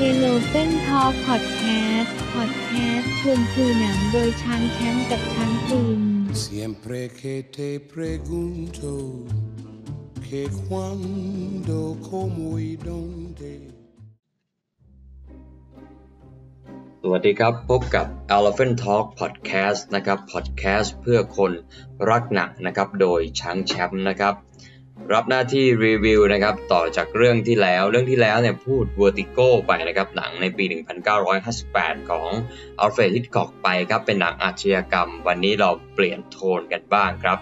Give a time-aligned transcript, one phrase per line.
[0.00, 1.62] เฮโลเต้นทอพอดแค
[1.98, 6.00] สต์พอดแคสต์ชวนคุยหนังโดยช้างแชมป์กับช้างฟิล์ม
[6.44, 8.92] Siempre que te pregunto
[10.26, 13.52] que cuándo, cómo y dónde.
[17.02, 18.06] สวัสดีครับ พบกับ
[18.36, 21.52] Elephant Talk Podcast นะครับ Podcast เพื่อคน
[22.10, 24.34] รักหนังนะครับ โดยช้างแชมป์นะครับ
[25.12, 30.64] รับหน้าที่รีวิวนะครับต่อจากเรื่องที่แล้ว เรื่องที่แล้วเนี่ยพูด Vertigo ไปนะครับหนังในปี
[31.36, 32.30] 1958 ของ
[32.82, 37.38] Alfred Hitchcock ไปครับเป็นหนังอาชญากรรม วันนี้เราเปลี่ยนโทนกันบ้างครับ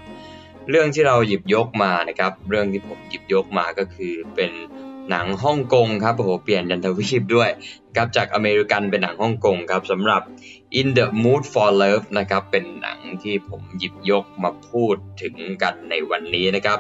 [0.71, 4.53] เรื่องที่เราหยิบยกมานะครับเรื่องที่ผมหยิบยกมาก็คือเป็น
[5.11, 7.51] หนังฮ่องกงครับโอ้โหเปลี่ยนยันทวีปด้วย
[7.97, 10.23] ครับจากอเมริกันเป็นหนังฮ่องกงครับสำหรับ
[10.81, 16.79] In the Mood for Love นะครับเป็นหนังที่ผมหยิบยกมาพูดถึงกันในวันนี้นะครับ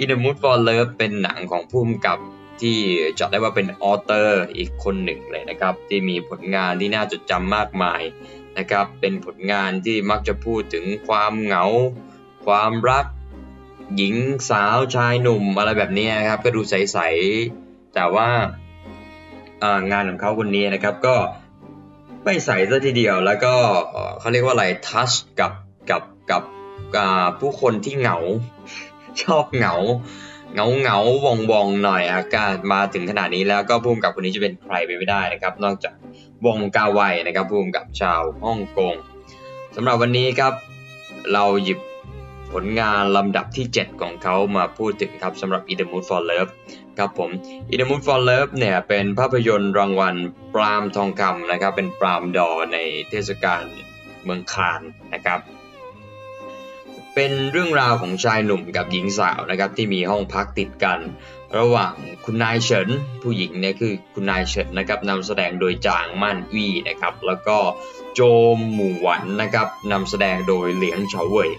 [0.00, 2.18] In the Mood for Love เป็นหนังของผู้กำกับ
[2.60, 2.78] ที่
[3.18, 8.02] จะได้ว่าเป็นออเตอร์อีกคนหนึ่งเลยนะครับ ที่มีผลงานที่น่าจดจำมากมาย
[8.58, 11.64] นะครับ เป็นผลงานที่มักจะพูดถึงความเหงา
[12.46, 13.06] ความรัก
[13.96, 14.14] หญิง
[14.50, 16.98] สาวชายหนุ่มอะไรแบบนี้นะครับ ก็ดูใส
[17.46, 18.28] ๆ แต่ว่า
[19.92, 21.16] งานของเขาคนนี้นะครับก็
[22.24, 23.54] ไม่ใสซะทีเดียวแล้วก็
[24.20, 25.52] เขาเรียกว่าอะไรทัชกับ
[25.90, 26.42] กับกับ
[27.40, 28.18] ผู้คนที่เหงา
[29.22, 29.74] ชอบเหงา
[30.52, 35.94] เหงาเหงาวองวองหน่อยอากาศมาถึงขนาดนี้แล้วก็ภูมิกับคนนี้จะเป็นใครไปไม่ได้นะครับ นอกจาก
[36.46, 38.94] วงกาไวนะครับภูมิกับชาวฮ่องกง
[39.76, 40.52] สำหรับวันนี้ครับ
[41.32, 41.78] เราหยิบ
[42.52, 46.50] ผลงานลำดับที่ 7 ของเขามาพูดถึงครับสำหรับ In the Mood for Love
[46.98, 47.30] ครับผม
[47.72, 50.16] In the Mood for Love เนี่ยเป็นภาพยนตร์รางวัล
[50.54, 52.78] ปรามทองคำนะครับ เป็นปรามดอใน
[53.10, 53.64] เทศกาล
[54.24, 54.80] เมืองคาน
[55.14, 55.40] นะครับ
[57.14, 61.00] เป็นเรื่องราวของชายหนุ่มกับหญิงสาวนะครับที่มีห้องพักติดกัน
[61.58, 62.88] ระหว่างคุณนายเฉิน
[63.22, 67.58] ผู้หญิงเนี่ยคือคุณนายเฉินนะครับนำแสดงโดยจางมั่นวี่นะครับ แล้วก็
[68.14, 68.20] โจ
[68.56, 71.50] มหมู่หวันนะครับนำแสดงโดยเหลียงเฉาเว่ย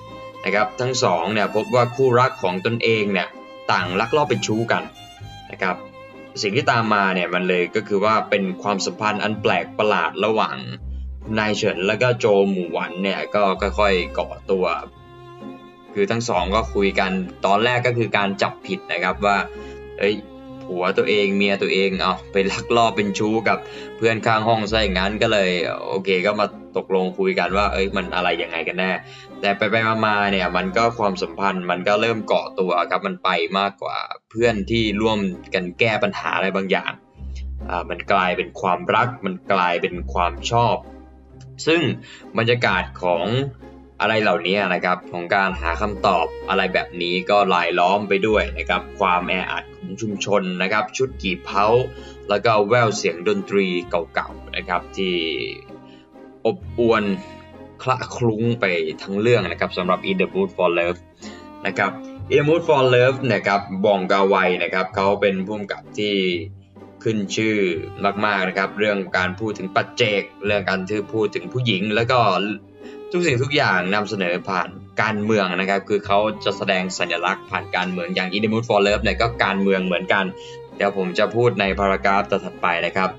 [0.45, 3.27] นะครับทั้งสองเนี่ยพบว่าคู่รักของตนเองเนี่ย
[3.71, 4.83] ต่างลักลอบเป็นชู้กัน
[5.51, 5.75] นะครับ
[6.41, 10.55] สิ่งที่ตามมาเนี่ยมันเลยก็คือว่าเป็นความสัมพันธ์อันแปลกประหลาดระหว่าง
[11.39, 14.65] นายเฉินแล้วก็โจหมู่หวันเนี่ยก็ค่อยๆก่อตัว
[15.93, 17.11] คือทั้งสองก็คุยกัน
[17.45, 19.37] ตอนแรกก็คือการจับผิดนะครับว่า
[19.99, 20.15] เอ้ย
[20.63, 23.57] ผัวตัวเองเมียตัวเองเอาไปลักลอบเป็นชู้กับ
[23.97, 25.49] เพื่อนข้างห้องซะอย่างนั้นก็เลย
[25.87, 26.45] โอเคก็มา
[26.77, 28.91] ตกลงคุยกันว่าเอ้ยมันอะไรยังไงกันแน่
[29.41, 33.29] แต่ไปไปๆมาๆเนี่ยมันก็ความสัมพันธ์มันก็เริ่มเกาะตัวครับมันไป
[33.59, 33.97] มากกว่า
[34.29, 35.19] เพื่อนที่ร่วม
[35.53, 36.91] กันแก้ปัญหาอะไรบางอย่าง
[37.69, 40.77] อ่ามันกลายเป็นความรัก มันกลายเป็นความชอบ
[41.67, 41.81] ซึ่ง
[42.37, 43.25] บรรยากาศของ
[44.01, 51.65] อะไรเหล่านี้นะครับของการหาคำตอบอะไรแบบนี้ก็ลายล้อมไปด้วยนะครับความแออัดของชุมชนนะครับ ชุดกี่เพา
[52.29, 55.17] แล้วก็แววเสียงดนตรีเก่าๆนะครับที่
[56.45, 57.03] อบอวน
[57.81, 58.65] คละคลุ้งไป
[59.03, 60.99] ทั้งเรื่องนะครับสำหรับ In the Mood for Love
[61.67, 61.91] นะครับ
[62.31, 66.15] In the Mood for Love นะครับบองกาไวนะครับเขาเป็นผู้กำกับที่
[67.03, 67.55] ขึ้นชื่อ
[68.25, 72.19] มากๆนะครับ เรื่องการพูดถึงปัจเจก เรื่องการที่พูดถึงผู้หญิง แล้วก็
[73.11, 74.69] ทุกสิ่งทุกอย่างนำเสนอผ่าน
[75.01, 80.25] การเมืองนะครับ คือเขาจะแสดงสัญลักษณ์ผ่านการเมืองอย่าง In the Mood for Love เนี่ยก็การเมืองเหมือนกัน
[80.75, 83.09] เดี๋ยวผมจะพูดในพารากราฟถัดไปนะครับ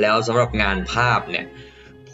[0.00, 1.44] แล้วสำหรับงานภาพเนี่ย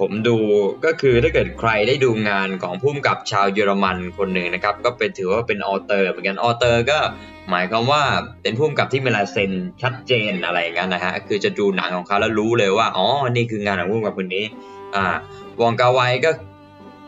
[0.01, 0.39] ผมดู
[0.85, 6.99] ก็คือถ้าเกิดใครได้ดูงานของผู้กำกับชาวเยอรมันคนหนึ่งนะครับ ก็เป็นถือว่าเป็น auteur เหมือนกัน auteur ก็
[7.51, 8.03] หมายความว่า
[8.43, 9.51] เป็นผู้กำกับที่มีลายเซ็น
[9.83, 14.45] ชัดเจนอะไรอย่างนั้นนะฮะคือจะดูหนังของเขาแล้วรู้เลยว่าอ๋อนี่คืองานของผู้กำกับคนนี้
[14.97, 15.17] อ่า
[15.61, 16.31] หว่องกาไวก็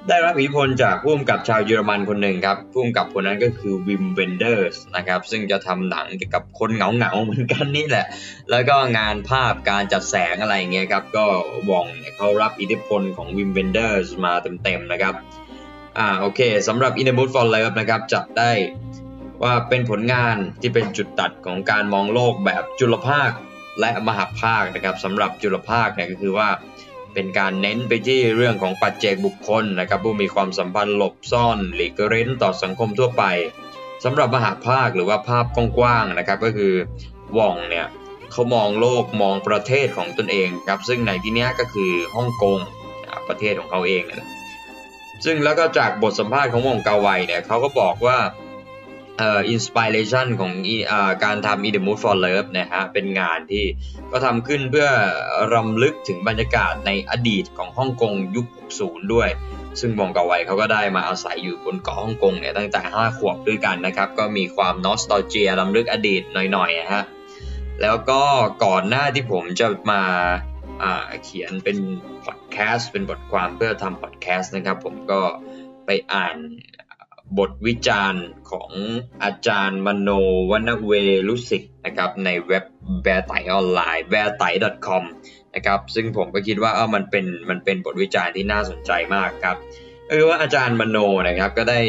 [0.09, 8.07] ได้รับอิทธิพลจากผู้กำกับชาวเยอรมันคนหนึ่งครับผู้กำกับคนนั้นก็คือวิมเวนเดอร์สนะครับซึ่งจะทำหนังเกี่ยวกับคนเหงาๆเหมือนกันนี่แหละ
[8.51, 11.25] แล้วก็งานภาพการจัดแสงอะไรเงี้ยครับก็
[11.71, 14.33] วองเนี่ยเขารับอิทธิพลของวิมเวนเดอร์สมา
[14.63, 15.15] เต็มๆนะครับ
[15.99, 18.51] อ่าโอเคสำหรับ In the Mood for Love นะครับจับได้
[19.43, 23.31] ว่าเป็นผลงานที่เป็นจุดตัดของการมองโลกแบบจุลภาค
[23.81, 26.49] และมหาภาคนะครับสำหรับจุลภาคเนี่ยก็คือว่า
[27.15, 33.25] เป็นการเน้นไปที่เรื่องของปัจเจกบุคคลนะครับผู้มีความสัมพันธ์หลบซ่อนหลีกเร้นต่อสังคมทั่วไป
[34.05, 36.75] สำหรับมหภาคหรือว่าภาพกว้างๆนะครับก็คือ
[37.39, 37.87] หว่องเนี่ย
[38.33, 42.59] เขามองโลกมองประเทศของตนเองครับซึ่งในที่นี้ก็คือฮ่องกง
[43.29, 44.29] ประเทศของเขาเองนะ
[45.25, 48.17] ซึ่งแล้วก็จากบทสัมภาษณ์ของหว่องกาไวเนี่ยเขาก็บอกว่า
[49.19, 53.65] เอ่อ inspiration ของอีอ่าการทำ In the Mood for Love นะฮะเป็นงานที่
[54.11, 54.89] ก็ทำขึ้นเพื่อ
[55.55, 58.47] รำลึกถึงบรรยากาศในอดีตของฮ่องกงยุค
[58.79, 59.29] 60 ด้วย
[59.81, 67.05] ซึ่งหว่องกาไวเขาก็ได้มาอาศัยอยู่บนเกาะฮ่องกงเนี่ยตั้งแต่ 5 ขวบด้วยกันนะครับ ก็มีความ nostalgia รำลึกอดีตหน่อยๆนะฮะ
[67.83, 68.23] แล้วก็
[68.65, 70.03] ก่อนหน้าที่ผมจะมา
[71.25, 71.79] เขียนเป็น
[72.25, 75.21] พอดแคสต์เป็นบทความเพื่อทำพอดแคสต์นะครับ ผมก็
[75.87, 76.37] ไปอ่าน
[77.39, 78.71] บทวิจารณ์ของ
[79.25, 80.11] อาจารย์มโน
[80.51, 80.93] วนเว
[81.29, 82.65] ฬุสิตนะครับในเว็บ
[83.03, 84.55] แวร์ไตออนไลน์ w h e r e t a i
[84.87, 85.03] com
[85.55, 89.57] นะครับซึ่งผมก็คิดว่าเออมันเป็นมันเป็นบทวิจารณ์ที่น่าสนใจมากครับ
[90.11, 90.97] คือว่าอาจารย์มโน
[91.29, 91.81] นะครับก็ได้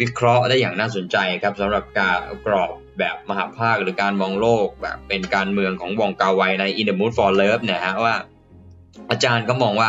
[0.00, 8.14] วิเคราะห์ได้อย่างน่าสนใจครับสำหรับการกรอบแบบมหาภาคหรือการมองโลกแบบเป็นการเมืองของวองกาไวใน In the Mood for Love นี่ยฮะว่า
[9.10, 9.88] อาจารย์ก็มองว่า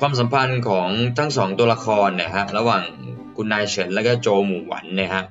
[0.00, 0.88] ความสัมพันธ์ของ
[1.18, 2.84] ทั้งสองตัวละครนะฮะระหว่าง
[3.42, 5.24] คุณนายเฉินและก็โจหมู่หวันเนี่ยฮะ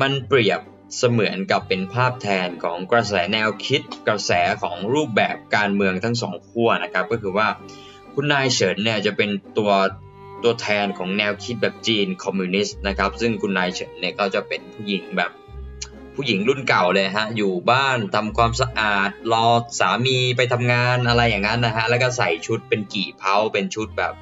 [0.00, 0.60] มันเปรียบ
[0.96, 4.32] เสมือนกับเป็นภาพแทนของกระแสแนวคิดกระแส
[4.62, 7.48] ของรูปแบบการเมืองทั้งสองขั้วนะครับ ก็คือว่า
[8.14, 9.72] คุณนายเฉินเนี่ยจะเป็นตัว
[10.42, 15.30] ตัวแทนของแนวคิดแบบจีนคอมมิวนิสต์นะครับ ซึ่งคุณนายเฉินเนี่ยก็จะเป็นผู้หญิงแบบ
[16.14, 19.48] ผู้หญิงรุ่นเก่าเลยฮะ อยู่บ้านทำความสะอาด รอ
[19.80, 24.14] สามีไปทำงานอะไรอย่างนั้นนะฮะ แล้วก็ใส่ชุดเป็นกี่เพ้าเป็นชุดแบบ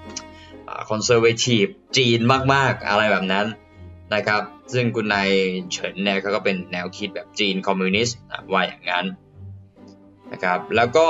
[0.90, 1.64] conservative
[1.96, 2.18] จีน
[2.54, 3.46] มากๆ อะไรแบบนั้น
[4.14, 4.42] นะครับ
[4.72, 5.30] ซึ่งคุณนาย
[5.72, 8.18] เฉินเนี่ยเขาก็เป็นแนวคิดแบบจีนคอมมิวนิสต์
[8.52, 9.06] ว่าอย่างนั้น
[10.32, 11.06] นะครับแล้วก็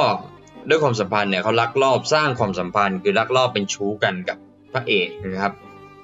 [0.68, 4.38] ด้วยความสัมพันธ์เนี่ยเขาลักลอบสร้างความสัมพันธ์ คือลักลอบเป็นชู้กันกับ
[4.72, 5.54] พระเอกนะครับ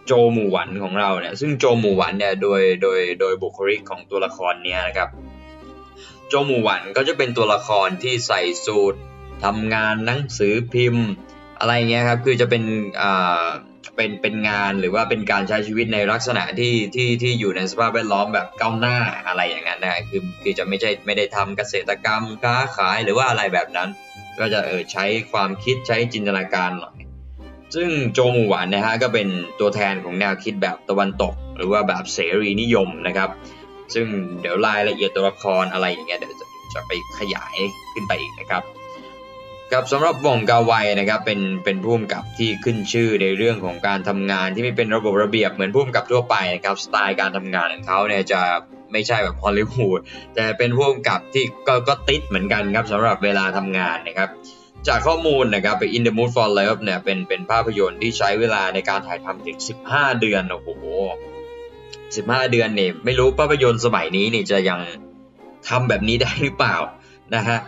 [0.06, 5.08] โจหมู่หวันของเราเนี่ยซึ่งโจหมู่หวันเนี่ยโดยโดยโดยบุคลิกของตัวละครเนี่ยนะครับ
[6.28, 8.94] โจหมู่หวันก็จะเป็นตัวละครที่ใส่สูท
[9.44, 11.08] ทำงานหนังสือพิมพ์
[11.62, 12.64] อะไรเงี้ยครับคือจะเป็น
[13.96, 18.96] เป็นเป็นงานหรือว่าเป็นการใช้ชีวิตในลักษณะที่ที่ที่อยู่ในสภาพแวดล้อมแบบก้าวหน้า
[19.28, 23.88] อะไรอย่างนั้นนะคือคือจะไม่ใช่ไม่ได้ทำเกษตรกรรมค้าขายหรือว่าอะไรแบบนั้น
[24.38, 26.96] ก็จะเออใช้ความคิดใช้จินตนาการหน่อย
[27.74, 29.28] ซึ่งโจมหวานนะฮะก็เป็น
[29.60, 33.30] ตัวแทนของแนวคิดแบบตะวันตก หรือว่าแบบเสรีนิยมนะครับ
[33.94, 34.06] ซึ่ง
[34.40, 36.34] เดี๋ยวรายละเอียดตัวละครอะไรอย่างเงี้ยเดี๋ยว
[36.74, 37.56] จะไปขยาย
[37.92, 38.62] ขึ้นไปอีกนะครับ
[39.76, 48.40] ครับสำหรับวงกาไวนะครับเป็นเป็นผู้กำกับที่ขึ้นชื่อในเรื่องของการทำงานที่ไม่เป็นระบบระเบียบเหมือนผู้กำกับทั่วไปนะครับสไตล์การทำงานของเขาเนี่ยจะ
[48.92, 50.00] ไม่ใช่แบบฮอลลีวูด
[50.34, 54.28] แต่เป็นผู้กำกับที่ก็ก็ติดเหมือนกันครับสำหรับเวลาทำงานนะครับ
[54.88, 59.58] จากข้อมูลนะครับไป In the Mood for Love เนี่ยเป็นเป็นภาพยนตร์ที่ใช้เวลาในการถ่ายทำถึง
[59.88, 60.84] 15 เดือนโอ้โห
[61.76, 64.80] 15 เดือนเนี่ยไม่รู้ภาพยนตร์สมัยนี้นี่จะยัง
[65.68, 66.76] ทำแบบนี้ได้หรือเปล่า
[67.36, 67.58] นะฮะ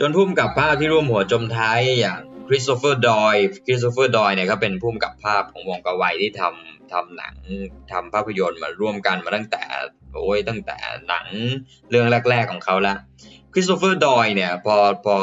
[0.00, 3.36] จนผู้กำกับภาพที่ร่วมหัวจมท้ายอย่างคริสโตเฟอร์ดอยล์
[3.66, 7.36] คริสโตเฟอร์ดอยล์เนี่ยก็เป็นผู้กำกับภาพของหว่องกาไวที่ทำทำหนัง
[7.92, 9.62] ทำภาพยนตร์มาร่วมกันมาตั้งแต่
[10.14, 10.76] โอ้ยตั้งแต่
[11.08, 11.26] หนัง
[11.90, 12.98] เรื่องแรก ๆของเขาแล้ว
[13.52, 15.14] คริสโตเฟอร์ดอยล์เนี่ยพอพอ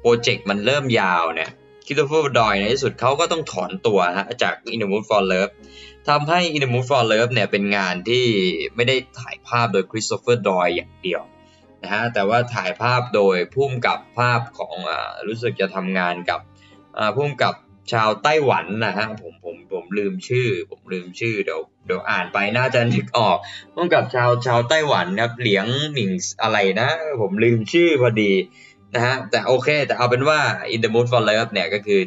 [0.00, 1.50] โปรเจกต์มันเริ่มยาวเนี่ย
[1.86, 5.52] คริสโตเฟอร์ดอยล์ในที่สุดเขาก็ต้องถอนตัวฮะจาก In the Mood for Love
[6.08, 8.26] ทำให้ In the Mood for Love เนี่ยเป็นงานที่
[8.76, 11.22] ไม่ได้ถ่ายภาพโดยคริสโตเฟอร์ดอยอย่างเดียว
[11.82, 14.92] นะฮะแต่ว่าถ่ายภาพโดยพุ่มกับภาพของอ
[15.26, 16.40] รู้สึกจะทำงานกับ
[17.16, 17.54] พุ่มกับ
[17.92, 23.38] ชาวไต้หวันนะฮะผมผมผมลืมชื่อ ผมลืมชื่อเดี๋ยวเดี๋ยวอ่านไปน่าจะนึกออก
[23.74, 26.10] พุ่มกับชาวชาวไต้หวันครับเหลียงหมิง
[26.42, 26.88] อะไรนะ
[27.20, 28.32] ผมลืมชื่อพอดี
[28.94, 30.40] นะฮะแต่โอเคแต่เอาเป็นว่า
[30.74, 32.00] In the Mood for Love เนี่ยก็คือ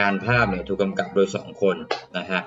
[0.00, 1.76] งานภาพเนี่ยถูกกำกับโดยสองคน
[2.18, 2.40] นะฮะ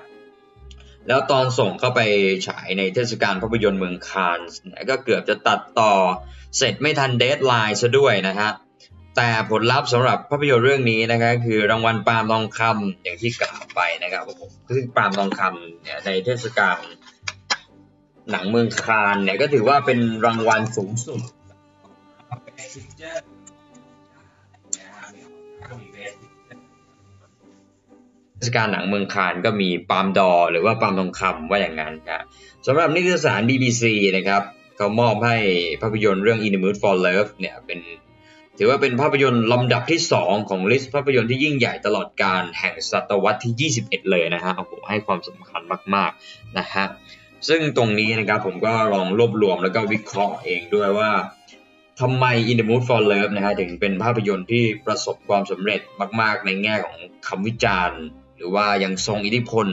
[1.08, 2.00] แล้วตอนส่งเข้าไป
[2.46, 4.58] ฉายในเทศกาลภาพยนตร์เมืองคานส์
[4.90, 5.94] ก็เกือบจะตัดต่อ
[6.58, 8.50] เสร็จไม่ทัน deadline ซะด้วยนะฮะ
[9.16, 16.78] แต่ผลลัพธ์สำหรับภาพยนตร์เรื่องนี้นะครับคือรางวัลปาล์มทองคำอย่างที่กล่าวไปนะครับผมซึ่งปาล์มทองคำเนี่ยในเทศกาล
[18.30, 21.20] หนังเมืองคานส์เนี่ยก็ถือว่าเป็นรางวัลสูงสุด
[22.98, 23.41] เท
[28.46, 32.22] ศกาลหนังเมืองคานก็มีปาล์มดอหรือว่าปาล์มทองคำว่าอย่างนั้นครับ
[32.66, 33.82] สำหรับนิตยสาร BBC
[34.16, 34.42] นะครับ
[34.76, 35.36] เขามอบให้
[35.82, 37.80] ภาพยนตร์เรื่อง In the Mood for Love เนี่ยเป็น
[38.58, 45.60] ถือว่าเป็นภาพยนตร์ลำดับที่ 2 ของลิสต์ภาพยนตร์ที่ยิ่งใหญ่ตลอดการแห่งศตวรรษที่ 21 เลยนะฮะโอ้โหให้ความสำคัญ
[45.94, 46.84] มากๆนะฮะ
[47.48, 51.10] ซึ่งตรงนี้นะครับผมก็ลองรวบรวมแล้วก็วิเคราะห์เองด้วยว่า
[52.00, 55.80] ทำไม In the Mood for Love นะฮะถึงเป็นภาพยนตร์ที่ประสบความสำเร็จ
[56.20, 56.96] มาก ๆ ในแง่ของ
[57.28, 58.00] คำวิจารณ์
[58.42, 59.66] รือว่ายังทรงอิทธิพล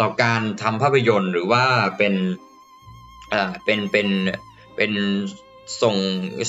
[0.00, 1.64] ต่อการทำภาพยนตร์ หรือว่า
[1.98, 2.14] เป็น
[3.32, 4.08] อ่าเป็นเป็น
[4.76, 4.92] เป็น
[5.82, 5.96] ส่ง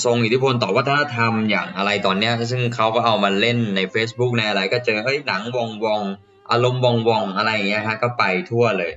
[0.04, 6.02] ทรงอิทธิพลต่อวัฒนธรรมอย่างอะไรตอนเนี้ย ซึ่งเขาก็เอามาเล่นใน Facebook ในอะไร ก็เจอเฮ้ยหนังวองวอง
[6.50, 8.92] อารมณ์วองวองอะไรอย่างเงี้ยฮะก็ไปทั่วเลย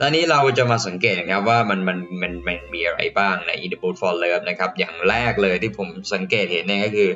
[0.00, 7.08] ตอนนี้เราจะมาสังเกตนะครับว่ามันมันมันมันมีอะไรบ้างใน In the Mood for Love นะครับ อย่างแรกเลยที่ผมสังเกตเห็นเนี่ยก็คือ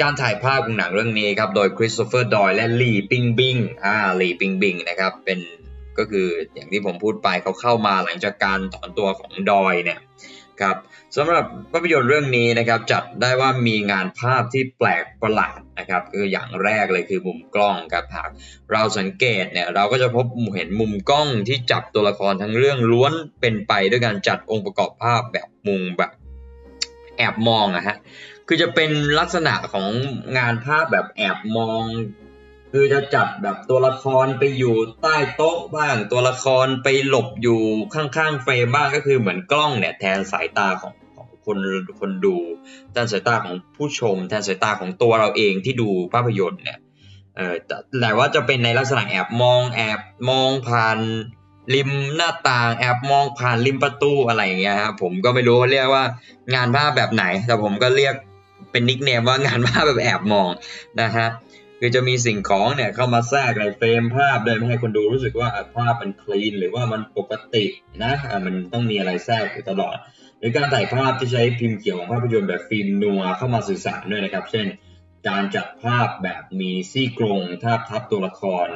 [0.00, 5.38] การถ่ายภาพของหนังเรื่องนี้ครับ โดยคริสโตเฟอร์ดอยล์และลีปิงบิงอ่าลีปิงบิงนะครับเป็น
[5.98, 10.00] ก็คืออย่างที่ผมพูดไปเขาเข้ามาหลังจากการถอนตัวของดอยล์เนี่ย
[10.60, 10.76] ครับ
[11.16, 18.30] สำหรับภาพยนตร์เรื่องนี้นะครับจัดได้ว่ามีงานภาพที่แปลกประหลาดนะครับคืออย่างแรกเลยคือมุมกล้องครับหาก
[18.72, 26.10] เราสังเกตเนี่ยเราก็จะพบเห็นมุมกล้องที่จับตัวละครทั้งเรื่องล้วนเป็นไปด้วยการจัดองค์ประกอบภาพแบบมุมแบบ
[27.16, 27.96] แอบมองอะฮะ
[28.46, 29.86] คือจะเป็นลักษณะของ
[30.38, 31.82] งานภาพแบบแอบมอง
[32.72, 37.60] คือจะจัดแบบตัวละครไปอยู่ใต้โต๊ะบ้าง ตัวละครไปหลบอยู่
[37.94, 41.58] ข้างๆเฟรมบ้างก็คือเหมือนกล้องเนี่ยแทนสายตาของของคน
[42.00, 42.36] คนดู
[42.92, 46.78] แทนสายตาของผู้ชมแทนสายตาของตัวเราเองที่ดูภาพยนตร์เนี่ย
[47.36, 47.54] เออ
[48.00, 50.00] แต่ว่าจะเป็นในลักษณะแอบมองแอบ
[50.30, 50.98] มองผ่าน
[51.74, 56.04] ริมหน้าต่างแอบมองผ่านริมประตูอะไรอย่างเงี้ยครับผมก็ไม่รู้เรียกว่า
[56.54, 58.14] งานภาพแบบไหน แต่ผมก็เรียก
[58.72, 60.48] เป็น nickname ว่างานภาพแบบแอบมอง
[61.00, 61.26] นะฮะ
[61.80, 67.64] คือจะมีสิ่งของเนี่ยเข้ามาแทรกในเฟรมภาพโดยไม่ให้คนดูรู้สึกว่าภาพมัน clean หรือว่ามันปกติ
[68.02, 68.12] นะ
[68.46, 69.96] มันต้องมีอะไรแทรกอยู่ตลอด
[70.38, 74.66] หรือการถ่ายภาพที่ใช้พิมพ์เขียวของภาพยนตร์แบบ film noir เข้ามาสื่อสารด้วยนะครับ เช่น
[75.28, 78.68] การจัดภาพแบบมีซี่กรงทาบทับตัวละคร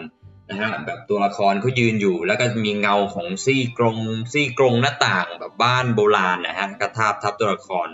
[0.51, 3.97] นะฮะแบบตัวละครเขายืนอยู่ แล้วก็มีเงาของซี่กรง
[4.33, 7.89] ซี่กรงหน้าต่างแบบบ้านโบราณนะฮะกระทาบทับตัวละคร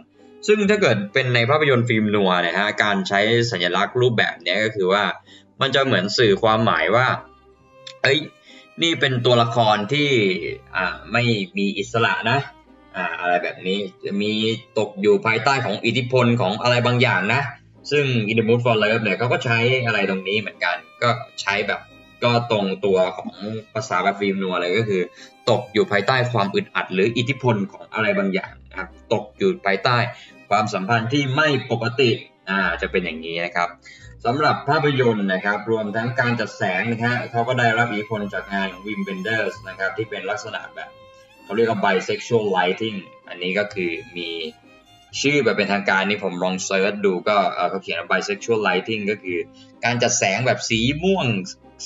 [0.47, 5.05] ซึ่งถ้าเกิดเป็นในภาพยนตร์ฟิล์มนัวนะฮะการใช้สัญลักษณ์รูปแบบนี้ก็คือว่า
[5.61, 7.07] มันจะเหมือนสื่อความหมายว่า
[8.03, 8.19] เอ้ย
[8.83, 10.09] นี่เป็นตัวละครที่
[10.77, 11.23] อ่าไม่
[11.59, 12.39] มีอิสระนะ
[12.97, 14.33] อ่าอะไรแบบนี้จะมี
[14.79, 17.43] ตกอยู่ภายใต้ของอิทธิพลของอะไรบางอย่างนะ
[17.91, 21.11] ซึ่ง In the Mood for Love เนี่ยเขาก็ใช้อะไรตรงนี้เหมือนกัน ก็
[21.43, 21.81] ใช้แบบ
[22.25, 23.31] ก็ตรงตัวของ
[23.75, 25.03] ภาษาแบบ film noir เลยก็คือ
[25.51, 29.97] ตกอยู่ภายใต้ความอึดอัด หรืออิทธิพลของอะไรบางอย่างครับตกอยู่ภายใต้
[30.51, 32.11] ความสัมพันธ์ที่ไม่ปกติ
[32.49, 33.69] อ่าจะเป็นอย่างนี้นะครับ
[34.25, 40.91] สำหรับภาพยนตร์นะครับ รวมทั้งการจัดแสงนะฮะเขาก็ได้รับอิทธิพลจากงานของวิมเวนเดอร์สนะครับที่เป็นลักษณะแบบ
[41.45, 42.99] เขาเรียกว่า bisexual lighting
[43.29, 44.31] อันนี้ก็คือมี
[45.21, 47.37] ชื่อแบบเป็นทางการนี่ผมลอง search ดูก็
[47.71, 49.39] เขาเขียนว่า bisexual lighting ก็คือ
[49.85, 51.27] การจัดแสงแบบสีม่วง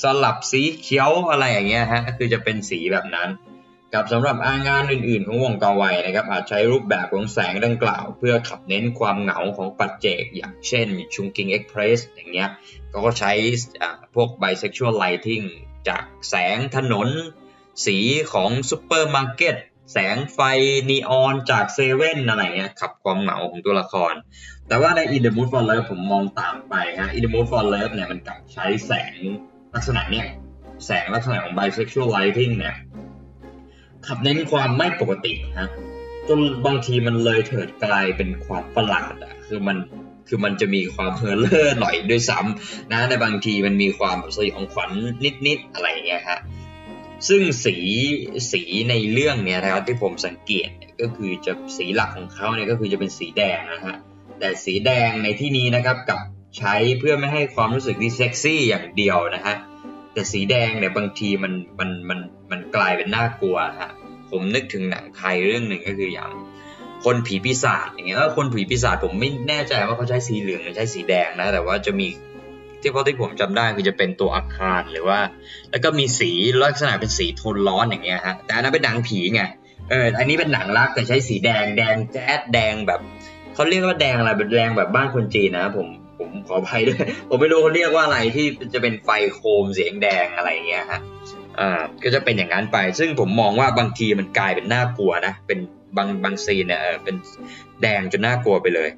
[0.02, 3.28] สลับสีเขียวอะไรอย่างเงี้ยฮะคือจะเป็นสีแบบนั้น
[3.94, 12.48] กับสำหรับอางานอื่นๆ ของหว่องกาไวนะครับอาจใช้รูปแบบของแสงดังกล่าว เพื่อขับเน้นความเหงาของปัจเจก อย่างเช่น Chungking Express อย่างเงี้ย
[12.90, 13.32] เขาก็ใช้
[14.14, 15.46] พวก bisexual lighting
[15.88, 17.08] จากแสงถนน
[17.86, 17.98] สี
[18.32, 19.56] ของซูเปอร์มาร์เก็ต
[19.92, 20.38] แสงไฟ
[20.88, 24.14] นีออนจากเซเว่นอะไรเงี้ยขับความเหงาของตัวละคร
[24.68, 29.16] แต่ว่าใน In the Mood for Love ผมมองต่างไปฮะ In the Mood for Love เนี่ยมันกลับใช้แสง
[29.74, 30.26] ลักษณะเนี้ย
[30.84, 32.74] แสงลักษณะของ bisexual lighting เนี่ย
[34.06, 35.68] ขับเน้นความไม่ปกติฮะ
[36.28, 39.76] จนบางทีมันเลยเถิดกลายเป็นความประหลาดอะคือมัน
[40.28, 44.90] คือมันจะมีความเฮอร์เลอร์หน่อยด้วยซ้ำนะในบางทีมันมีความสยองขวัญ
[45.46, 46.38] นิด ๆ อะไรเงี้ยฮะ
[47.28, 47.76] ซึ่งสี
[48.52, 50.68] สีในเรื่องเนี่ยนะครับที่ผมสังเกต
[51.00, 53.96] ก็คือจะสีหลักของเขาเนี่ยก็คือจะเป็นสีแดงนะฮะ
[54.38, 56.20] แต่สีแดงในที่นี้นะครับกับ
[56.58, 59.56] ใช้เพื่อไม่ให้ความรู้สึกที่เซ็กซี่อย่างเดียวนะฮะ
[60.14, 62.18] แต่สีแดงเนี่ยบางทีมันมันมัน
[62.50, 63.90] มันกลายเป็นน่ากลัวฮะ
[64.30, 66.30] ผมนึกถึงหนังไทยเรื่องหนึ่งก็คืออย่าง
[67.04, 72.06] คนผีปีศาจอย่างเงี้ยคนผีปีศาจผมไม่แน่ใจว่าเขาใช้สีเหลืองหรือใช้สีแดงนะ แต่ว่าจะมี
[72.80, 75.18] ที่เพอที่ผมจำได้คือจะเป็นตัวอาคารหรือว่า
[75.70, 76.30] แล้วก็มีสี
[76.62, 79.42] ลักษณะเป็นสีโทนร้อนอย่างเงี้ยฮะแต่อันนั้นเป็นหนังผีไง
[79.90, 83.00] เอออันนี้เป็นหนังรักแต่ใช้สีแดงแดงแจ๊ดแดงแบบ
[83.54, 91.00] เขาเรียกว่าแดงอะไรเป็นแดงแบบบ้านคนจีนนะผม ผมขออภัยด้วย ผมไม่รู้เขาเรียกว่าอะไรที่จะเป็นไฟโคมเสียงแดงอะไรเงี้ยฮะ
[91.60, 91.70] อ่า
[92.02, 95.58] ก็จะเป็นอย่างนั้นไป ซึ่งผมมองว่าบางทีมันกลายเป็นน่ากลัวนะ เป็น
[95.96, 97.14] บางบางซีนเนี่ยเออเป็น
[97.82, 98.90] แดงจนน่ากลัวไปเลย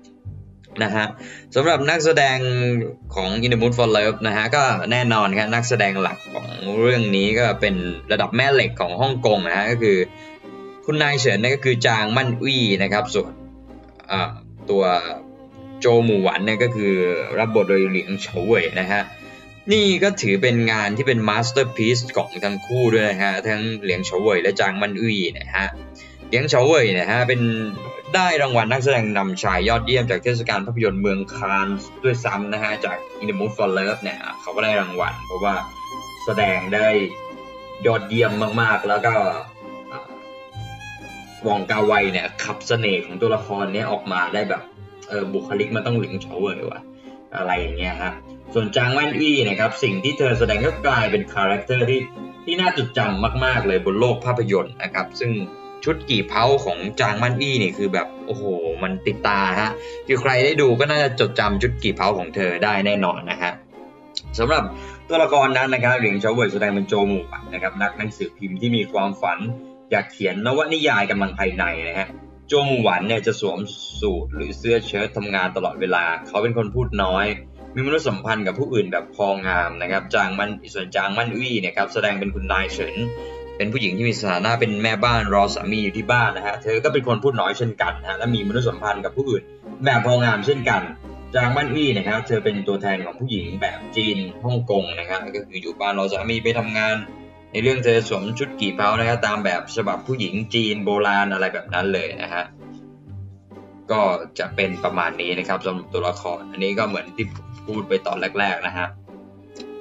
[0.82, 1.06] นะฮะ
[1.54, 2.38] สำหรับนักแสดง
[3.14, 6.46] ของ In the Mood for Love นะฮะก็แน่นอนครับนักแสดงหลักของ
[6.80, 7.74] เรื่องนี้ก็เป็น
[8.12, 9.96] ระดับแม่เหล็กของฮ่องกงนะฮะก็คือ
[10.84, 13.32] คุณนายเฉินนี่ก็คือจางม่านอวี้นะครับส่วน
[14.70, 14.84] ตัว
[15.86, 16.92] โจวมู่หวันเนี่ยก็คือ
[17.38, 19.02] รับบทโดยเหลียงเฉาเว่ยนะฮะ
[19.72, 25.66] นี่ก็ถือเป็นงานที่เป็น masterpiece ของทั้งคู่ด้วยนะฮะทั้งเหลียงเฉาเว่ยและจางม่านอวี้นะฮะ
[26.28, 27.40] เหลียงเฉาเว่ยนะฮะเป็น
[28.14, 31.66] ได้รางวัลนักแสดงนำชายยอดเยี่ยมจากเทศกาลภาพยนตร์เมืองคานส์
[32.04, 35.54] ด้วยซ้ำนะฮะจาก In the Mood for Love เนี่ยเขาก็ได้รางวัลเพราะว่า
[36.24, 36.86] แสดงได้
[37.86, 39.14] ยอดเยี่ยมมากๆ แล้วก็
[41.46, 44.62] หว่องกาไวเนี่ยขับเสน่ห์ของตัวละครเนี้ยออกมาได้แบบ
[45.08, 46.80] เออบุคลิกมันต้องเหลียงเฉาเว่ยว่ะ
[47.36, 48.12] อะไรอย่างเงี้ยฮะ
[48.54, 52.00] ส่วนจางม่านอวี้นะครับสิ่งที่เธอแสดงก็กลายเป็น character ที่
[52.44, 55.32] ที่น่าจดจำมากๆเลยบนโลกภาพยนตร์นะครับซึ่ง
[55.84, 58.44] ชุดกี่เพ้าของจางมั่นอี้นี่คือแบบโอ้โห
[58.82, 59.70] มันติดตาฮะ
[60.06, 63.52] คือใครได้ดูก็น่าจะจดจำชุดกี่เพ้าของเธอได้แน่นอนนะฮะ
[64.38, 64.62] สำหรับ
[65.08, 69.38] ตัวละครนั้นนะครับเหลียงเฉาเวยแสดงเป็นโจหมู่นะครับนักหนังสือพิมพ์ที่มีความฝัน
[69.90, 72.08] อยากเขียนนวนิยายกำลังภายในนะฮะ
[72.52, 73.58] จงหวันเนี่ยจะสวม
[74.00, 77.26] สูทหรือเสื้อเชิ้ตทำงานตลอดเวลา เขาเป็นคนพูดน้อย
[77.74, 82.94] มีมนุษยสัมพันธ์กับผู้อื่นแบบพองามนะครับ จางมันส่วนจางมันอุ้ยเนี่ยครับแสดงเป็นคุณนายเฉิน
[83.56, 89.42] เป็นผู้หญิงที่มีสถานะเป็นแม่บ้านรอสามีอยู่ที่บ้านนะฮะ เธอก็เป็นคนพูดน้อยเช่นกันนะฮะ และมีมนุษยสัมพันธ์กับผู้อื่น
[89.84, 90.82] แบบพองามเช่นกัน
[91.34, 96.96] จางมันอี้นะครับ เธอเป็นตัวแทนของผู้หญิงแบบจีนฮ่องกงนะครับ ก็คืออยู่บ้านรอสามีไปทำงาน
[97.56, 102.44] ในเรื่องเธอสวมชุดกี่เผานะครับตามแบบฉบับผู้หญิงจีนโบราณอะไรแบบนั้นเลยนะฮะ
[103.90, 104.00] ก็
[104.38, 107.26] จะเป็นประมาณนี้นะครับสำหรับตัวละคร อันนี้ก็เหมือนที่
[107.66, 108.86] พูดไปตอนแรก ๆนะฮะ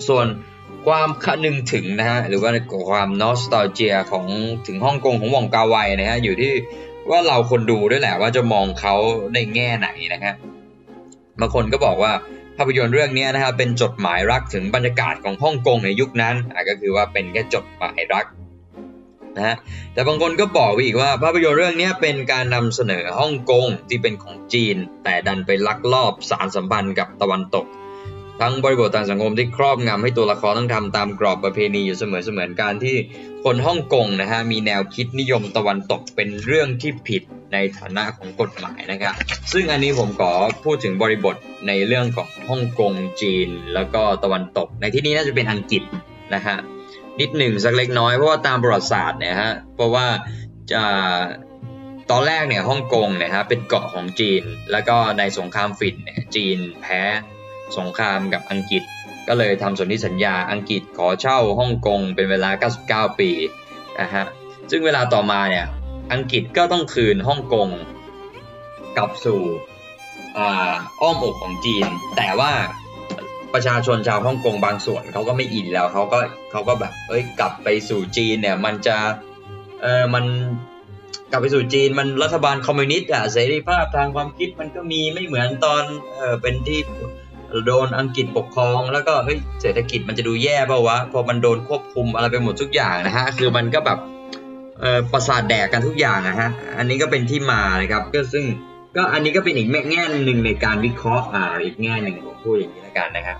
[0.07, 0.25] ส่วน
[0.87, 2.51] ความคนึงถึงนะฮะหรือว่า
[2.91, 4.25] ความนอสตาเจียของ
[4.67, 6.51] ถึงฮ่องกงของวองกาไวนะฮะอยู่ที่
[7.09, 8.95] ว่าเราคนดูด้วยแหละว่าจะมองเขา
[9.33, 10.35] ในแง่ไหนนะครับ
[11.39, 12.11] บางคนก็บอกว่า
[12.57, 16.35] ภาพยนตร์เรื่องนี้นะครับเป็นจดหมายรักถึงบรรยากาศของฮ่องกงในยุคนั้น
[16.69, 18.25] ก็คือว่าเป็นแค่จดหมายรัก
[19.37, 19.55] นะฮะ
[19.93, 27.65] แต่บางคนก็บอกอีกว่าภาพยนตร์เรื่องนี้เป็นการนำเสนอฮ่องกงที่เป็นของจีน แต่ดันไปลักลอบสารสัมพันธ์กับตะวันตก
[28.41, 32.95] ทั้งบริบททางสังคมที่ครอบงำให้ตัวละครต้องทำตามกรอบประเพณีอยู่เสมอเสมือนการที่
[33.43, 37.23] คนฮ่องกงนะฮะมีแนวคิดนิยมตะวันตกเป็นเรื่องที่ผิด
[37.53, 39.13] ในฐานะของกฎหมายนะครับ
[39.53, 40.31] ซึ่งอันนี้ผมขอ
[40.65, 41.35] พูดถึงบริบท
[41.67, 45.83] ในเรื่องของฮ่องกงจีน แล้วก็ตะวันตก ในที่นี้น่าจะเป็นอังกฤษ
[46.35, 46.57] นะฮะ
[47.19, 50.05] นิดหนึ่งสักเล็กน้อยเพราะว่าตามประวัติศาสตร์เนี่ยฮะเพราะว่า
[50.71, 50.83] จะ
[52.11, 57.01] ตอนแรกเนี่ยฮ่องกงเนี่ยฮะเป็นเกาะของจีน แล้วก็ในสงครามฝิ่นเนี่ยจีนแพ้
[57.77, 58.83] สงครามกับอังกฤษ
[59.27, 63.29] ก็เลยทำสนธิสัญญาอังกฤษขอเช่าฮ่องกงเป็นเวลา 99 ปี
[63.99, 64.25] นะฮะ
[64.71, 65.65] ซึ่งเวลาต่อมาเนี่ย
[66.13, 67.69] อังกฤษก็ต้องคืนฮ่องกง
[68.97, 69.41] กลับสู่
[71.01, 71.85] อ้อมอกของจีน
[72.17, 72.51] แต่ว่า
[73.53, 76.19] ประชาชนชาวฮ่องกงบางส่วนเขาก็ไม่อินแล้วเขาก็
[76.51, 78.97] เขาก็แบบเอ้ยกลับไปสู่จีนเนี่ยมันจะ
[79.81, 80.25] เออมัน
[81.31, 85.83] กลับไปสู่จีนมันรัฐบาลคอมมิวนิสต์อะเสรีภาพทางความคิดมันก็มีไม่เหมือนตอน
[86.15, 86.79] เออเป็นที่
[87.67, 93.99] โดนอังกฤษปกครองแล้วก็เฮ้ยเศรษฐกิจมันจะดูแย่เปล่าวะพอมันโดนควบคุมอะไรไปหมดทุกอย่างนะฮะคือมันก็แบบ
[94.81, 98.45] เออประสาทแดกกันทุกอย่างนะฮะอันนี้ก็เป็นที่มานะครับก็ซึ่ง
[98.95, 103.37] ก็อันนี้ก็เป็นอีกแง่หนึ่งในการวิเคราะห์อ่าอีกแง่หนึ่งผมพูดอย่างนี้ล้วกันนะครับ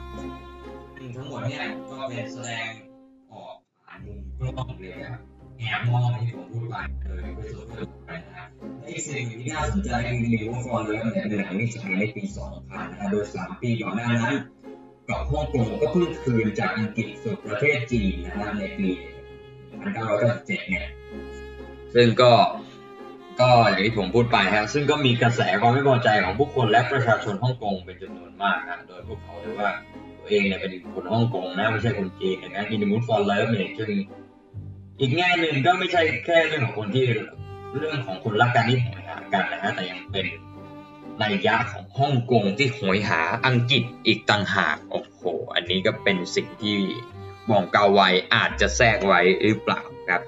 [1.15, 2.69] ทั้งหมดเนี่ยก็เป็นแสดง
[3.31, 5.19] ออกผ่านมุมกล้องเลยครับ
[5.59, 7.61] แอบมองที่ผมพูดไปเออไปสู่
[8.05, 8.47] ไปนะครับ
[8.87, 12.23] อีกสิ่งที่น่าสนใจคือมีวงฟอนเลยเนี่ยเป็นหนังที่ฉายในปี
[12.57, 14.35] 2000นะโดย 3 ปีก่อนหน้านั้น
[15.05, 18.89] เกาะฮ่องกงก็เพิ่งคืนจากอังกฤษสู่ประเทศจีนนะฮะในปี
[19.75, 20.87] 1997เนี่ย
[21.93, 22.31] ซึ่งก็
[23.41, 29.71] ก็อย่างที่ผมพูดไปฮะซึ่งก็มีกระแสความไม่พอใจของผู้คนและประชาชนฮ่องกงเป็นจำนวนมากนะโดยพวกเขาเรียกว่า
[30.19, 33.89] ตัวเองเนี่ยเป็นคนฮ่องกงนะไม่ใช่คนจีนนะ In the Mood for Love เนี่ยซึ่ง
[34.99, 37.05] อีกแง่หนึ่งก็ไม่ใช่แค่เรื่องของคนที่
[37.77, 40.25] เรื่องของคนรักกันที่โหยหากันนะฮะแต่ยังเป็น
[41.21, 45.21] นัยยะของฮ่องกงที่โหยหาอังกฤษอีกต่างหากโอ้โห
[45.55, 46.77] อันนี้ก็เป็นสิ่งที่
[47.49, 48.01] บองกาไว
[48.35, 50.21] อาจจะแทรกไว้หรือเปล่าครับ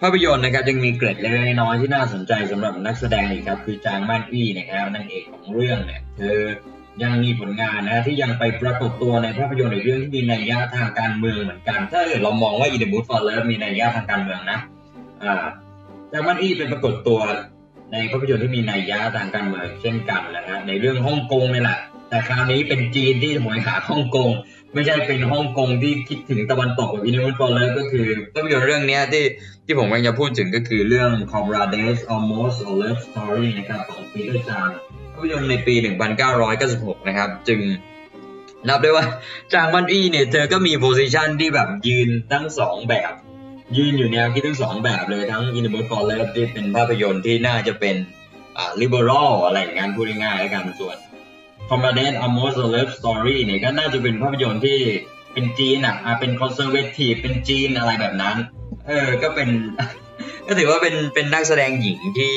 [0.00, 6.38] ภาพยนตร์นะครับยังมีเกร็ดเล็กน้อยที่น่าสนใจสำหรับนักแสดงอีกครับ คือจางม่านอี้นะครับนางเอกของเรื่องเนี่ยเธอ
[7.02, 14.58] ยังมีผลงานนะที่ยังไปปรากฏตัวในภาพยนตร์ในเรื่องที่มีนัยยะทางการเมืองเหมือนกัน ถ้าเรามองว่า In the Mood for Love มีนัยยะทางการเมืองนะ
[15.22, 15.44] อ่า
[16.12, 17.20] จางม่านอี้เป็นปรากฏตัว
[17.92, 24.30] ในภาพยนตร์ที่มีนัยยะทางการเมืองเช่นกันนะฮะในเรื่องฮ่องกงนี่แหละ แต่คราวนี้เป็นจีนที่หมวยหาฮ่องกง
[24.74, 29.24] ไม่ใช่เป็นฮ่องกงที่คิดถึงตะวันตกแบบอินเดียฟอร์เลก็คือภาพยนตร์เรื่องนี้ที่
[29.66, 34.68] ที่ผมกำลังจะพูดถึงก็คือเรื่อง Comrades Almost a Love Story นะครับของปีเตอร์จาง
[35.12, 35.74] ภาพยนตร์ในปี
[36.40, 37.60] 1996 นะครับ จึง
[38.68, 39.04] นับได้ว่า
[39.52, 43.12] จางมันอี้เนี่ยเธอก็มีโพสิชันที่แบบยืนทั้งสองแบบ
[43.76, 47.96] ยืนอยู่แนวคิดทั้งสองแบบเลยทั้ง In the Mood for Love ที่เป็นภาพยนตร์ที่น่าจะเป็น
[48.58, 50.96] อ่า liberal อะไรอย่างนั้นพูดง่ายๆแล้วกันส่วน
[51.68, 54.78] Comrade Almost a Love Story เนี่ยก็น่าจะเป็นภาพยนตร์ที่
[55.32, 58.36] เป็นจีนอะเป็น conservative เป็นจีนอะไรแบบนั้น
[58.86, 59.48] เออ ก็เป็น
[60.46, 62.36] ก็ถือว่าเป็นเป็นนักแสดงหญิงที่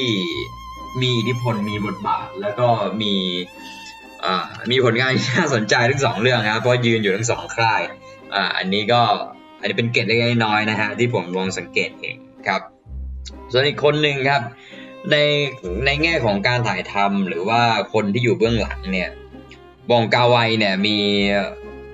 [1.02, 2.68] มีอิทธิพลมีบทบาท แล้วก็
[3.02, 3.14] มี
[4.26, 4.36] อ่า
[4.72, 7.82] มีผลงานที่น่าสนใจทั้งสองเรื่องครับเพราะยืนอยู่ทั้งสองค่าย
[8.36, 9.02] อ่าอันนี้ก็
[9.60, 12.16] อันนี้เป็นเกร็ดเล็กๆน้อยๆนะฮะที่ผมลองสังเกตเอง
[12.48, 12.62] ครับ
[13.52, 14.42] ส่วนอีกคนหนึ่งครับ
[15.12, 15.16] ใน
[15.86, 17.62] ในแง่ของการถ่ายทำหรือว่า
[17.94, 19.10] คนที่อยู่เบื้องหลังเนี่ย
[19.90, 20.98] บองกาไวเนี่ยมี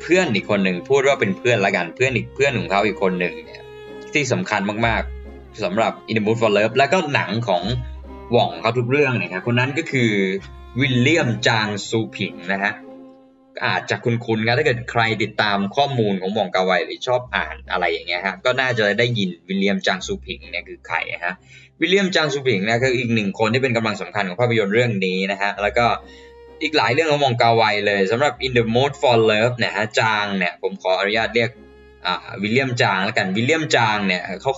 [0.02, 3.64] เพื่อนอีกคนหนึ่งพูดว่าเป็นเพื่อนละกันเพื่อนอีกเพื่อนของเขาอีกคนหนึ่งเนี่ย
[4.14, 7.64] ที่สำคัญมากๆสำหรับ In the Mood for Love และก็หนังของ
[8.32, 10.12] หว่องเขาทุกเรื่องนะครับคนนั้นก็คือ
[10.80, 12.74] วิลเลียมจางซูผิงนะฮะ
[13.66, 21.36] อาจจะคุ้นๆครับถ้าเกิดใครติดตามข้อมูลของมองกาไวหรือชอบอ่านอะไรอย่างเงี้ยครับก็น่าจะได้ยินวิลเลียมจางซูผิงเนี่ยคือใครฮะ
[21.82, 25.86] วิลเลียมจางซูผิงเนี่ยคืออีกหนึ่งคนที่เป็นกำลังสำคัญของภาพยนตร์เรื่องนี้นะฮะแล้วก็
[26.64, 31.50] อีกหลายเรื่องของหว่องกาไวเลยสำหรับ In the Mood for Love เนี่ยฮะจางเนี่ยผมขออนุญาตเรียก
[32.06, 34.52] อ่าวิลเลียมจางแล้วกันวิลเลียมจางเนี่ยเขา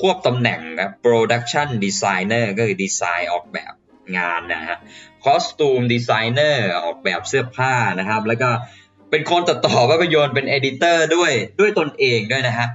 [0.00, 3.72] ควบตำแหน่งนะ Production Designer ก็คือดีไซน์ออกแบบ
[4.18, 4.78] งานนะฮะ
[5.24, 8.48] costume designer ออกแบบเสื้อผ้านะครับ แล้วก็
[9.10, 12.68] เป็นคนตัดต่อภาพยนตร์เป็น editor ด้วยด้วยตนเองด้วยนะฮะ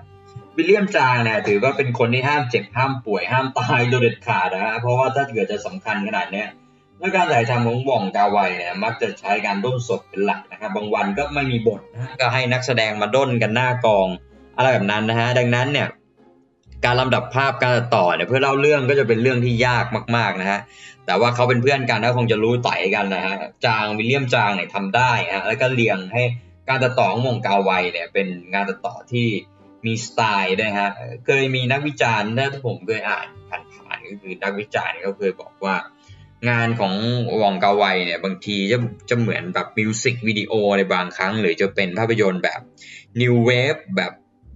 [0.58, 6.48] วิลเลียมจางเนี่ยถือว่าเป็นคนที่ห้ามเจ็บห้ามป่วยห้ามตายโดยเด็ดขาดนะฮะเพราะว่าถ้าเกิดจะสำคัญขนาดเนี้ย
[7.00, 14.08] และการถ่ายทำของว่องกาไวเนี่ยมักจะใช้การด้นสดเป็นหลักนะครับ บางวันก็ไม่มีบทนะก็ให้นักแสดงมาด้นกันหน้ากอง
[14.58, 15.88] อะไรแบบนั้นนะฮะดังนั้นเนี่ย
[16.86, 20.60] การลำดับภาพการต่อเนี่ยเพื่อเล่าเรื่องก็จะเป็นเรื่องที่ยากมาก ๆนะฮะ
[21.06, 26.24] แต่ว่าเขาเป็นเพื่อนกันก็คงจะรู้ต่อยกันนะฮะจางวิลเลียมจางเนี่ยทำได้ฮะแล้วก็เรียงให้
[26.70, 29.28] การตัดต่อของหว่องกาไวเนี่ยเป็นงานตัดต่อที่
[29.86, 30.90] มีสไตล์นะฮะ
[31.26, 35.76] เคยมีนักวิจารณ์ถ้าผมเคยอ่านผ่านๆก็คือนักวิจารณ์ก็เคยบอกว่า
[36.50, 36.94] งานของ
[37.42, 38.78] หว่องกาไวเนี่ยบางทีจะ
[39.10, 42.60] จะเหมือนแบบมิวสิกวิดีโอในบางครั้ง หรือจะเป็นภาพยนตร์แบบ
[43.22, 44.14] New Wave แบบ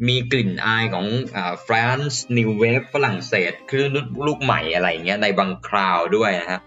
[0.07, 1.05] มีกลิ่นอายของ
[1.35, 3.89] อ่า French New Wave ฝรั่งเศสคลื่น
[4.27, 6.59] ลูกใหม่อะไรเงี้ยในบางคราวด้วยนะฮะ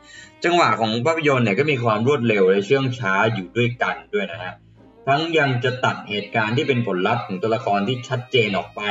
[0.45, 4.53] จังหวะของภาพยนตร์เนี่ยก็มีความรวดเร็วและเชื่องช้าอยู่ด้วยกันด้วยนะฮะ
[5.07, 8.83] ทั้งยังจะตัดเหตุการณ์ที่เป็นผลลัพธ์ของตัวละครที่ชัดเจนออกไป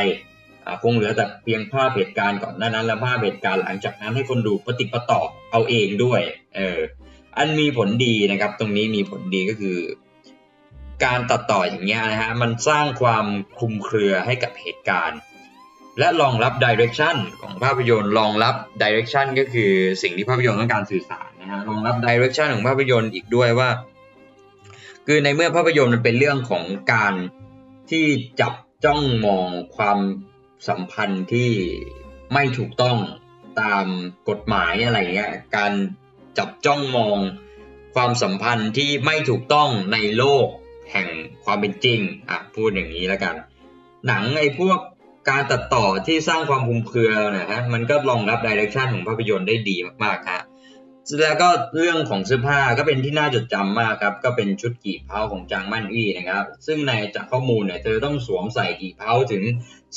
[0.84, 5.22] คงเหลือแต่เพียงภาพเหตุการณ์ก่อนหน้านั้น และภาพเหตุการณ์หลังจากนั้นให้คนดูปฏิปต่อ
[5.52, 6.22] เอาเองด้วย
[6.56, 6.80] เออ
[7.38, 9.78] อันมีผลดีนะครับ ตรงนี้มีผลดีก็คือ
[11.06, 13.26] การตัดต่ออย่างเงี้ยนะฮะมันสร้างความ
[13.60, 15.20] คลุมเครือให้กับเหตุการณ์
[16.00, 23.70] และรองรับดิเรกชันของภาพยนตร์รองรับดิเรกชันก็คือสิ่งที่ภาพยนตร์ต้องการสื่อสารนะฮะรองรับดิเรกชันของภาพยนตร์อีกด้วยว่า
[25.08, 27.14] คือในเมื่อภาพยนตร์มันเป็นเรื่องของการ
[27.90, 28.06] ที่
[28.42, 28.54] จับ
[28.86, 30.00] จ้องมองความ
[30.68, 31.52] สัมพันธ์ที่
[32.34, 32.98] ไม่ถูกต้อง
[33.62, 33.86] ตาม
[34.30, 35.72] กฎหมายอะไรเงี้ยการ
[36.38, 37.18] จับจ้องมอง
[37.96, 40.48] ความสัมพันธ์ที่ไม่ถูกต้องในโลก
[40.92, 41.08] แห่ง
[41.46, 42.00] ความเป็นจริง
[42.30, 43.36] อะพูดอย่างนี้แล้วกัน
[44.08, 44.80] หนังไอ้พวก
[45.30, 50.44] การตัดต่อที่สร้างความคุมเครือนะฮะมันก็รองรับดิเรกชันของภาพยนตร์ได้ดีมากๆฮะ
[51.22, 59.44] แล้วก็เรื่องของเสื้อผ้าก็เป็นที่น่าจดจำมากครับ ก็เป็นชุดกี่เพ้าของจางม่านอวี้นะครับ ซึ่งในจากข้อมูลเนี่ยเธอต้องสวมใส่กี่เพ้าถึง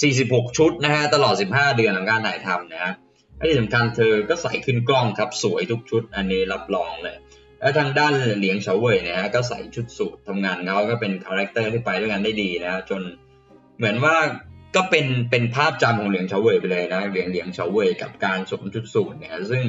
[0.03, 2.93] 46 ชุดนะฮะตลอด 15 เดือนของการถ่ายทำนะฮะ
[3.37, 7.17] และที่สำคัญเธอก็ใส่ขึ้นกล้องครับสวยทุกชุดอันนี้รับรองเลย
[7.63, 13.03] และทางด้านเหลียงเฉาเว่ยเนี่ยฮะก็ใส่ชุดสูททำงานเขาก็เป็น character ที่ไปด้วยกันได้ดีนะจน
[13.79, 14.17] เหมือนว่า
[14.77, 19.63] ก็เป็นเป็นภาพจำของเหลียงเฉาเว่ยไปเลยนะเหลียงเหลียงเฉาเว่ยกับการสวมชุดสูทเนี่ยซึ่ง